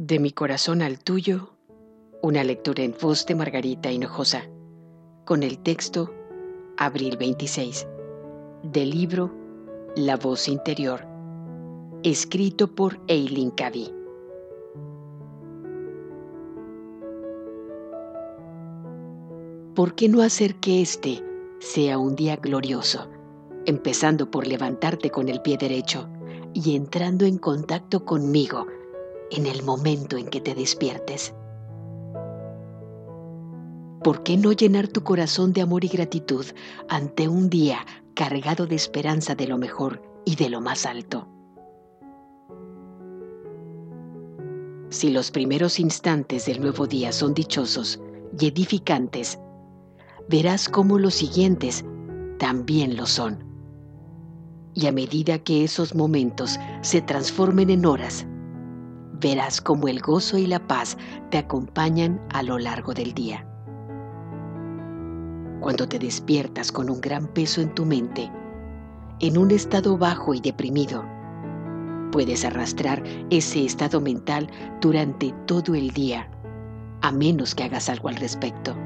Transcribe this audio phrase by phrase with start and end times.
[0.00, 1.54] De mi corazón al tuyo,
[2.22, 4.44] una lectura en voz de Margarita Hinojosa,
[5.24, 6.14] con el texto
[6.76, 7.84] Abril 26,
[8.62, 9.34] del libro
[9.96, 11.04] La voz interior,
[12.04, 13.92] escrito por Eileen Cady.
[19.74, 21.24] ¿Por qué no hacer que este
[21.58, 23.10] sea un día glorioso,
[23.66, 26.08] empezando por levantarte con el pie derecho
[26.54, 28.68] y entrando en contacto conmigo
[29.30, 31.34] en el momento en que te despiertes?
[34.02, 36.46] ¿Por qué no llenar tu corazón de amor y gratitud
[36.88, 41.28] ante un día cargado de esperanza de lo mejor y de lo más alto?
[44.90, 48.00] Si los primeros instantes del nuevo día son dichosos
[48.38, 49.38] y edificantes,
[50.28, 51.84] verás cómo los siguientes
[52.38, 53.44] también lo son.
[54.74, 58.26] Y a medida que esos momentos se transformen en horas,
[59.20, 60.96] verás cómo el gozo y la paz
[61.30, 63.46] te acompañan a lo largo del día.
[65.60, 68.30] Cuando te despiertas con un gran peso en tu mente,
[69.20, 71.04] en un estado bajo y deprimido,
[72.12, 74.48] puedes arrastrar ese estado mental
[74.80, 76.30] durante todo el día,
[77.02, 78.76] a menos que hagas algo al respecto.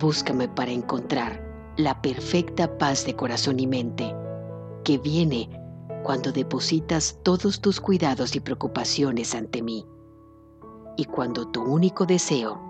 [0.00, 1.44] Búscame para encontrar
[1.76, 4.14] la perfecta paz de corazón y mente
[4.84, 5.48] que viene
[6.04, 9.86] cuando depositas todos tus cuidados y preocupaciones ante mí
[10.96, 12.60] y cuando tu único deseo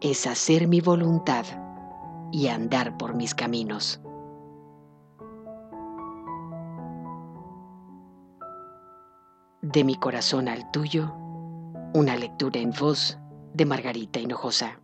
[0.00, 1.46] es hacer mi voluntad
[2.32, 4.00] y andar por mis caminos.
[9.62, 11.14] De mi corazón al tuyo,
[11.94, 13.18] una lectura en voz
[13.54, 14.80] de Margarita Hinojosa.